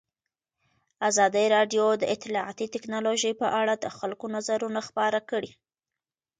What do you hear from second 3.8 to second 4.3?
خلکو